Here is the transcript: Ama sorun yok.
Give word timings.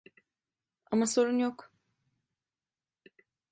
Ama 0.91 1.05
sorun 1.07 1.39
yok. 1.39 1.71